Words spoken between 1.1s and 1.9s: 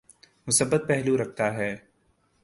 رکھتا ہے۔